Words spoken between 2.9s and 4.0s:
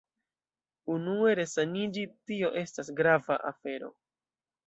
grava afero.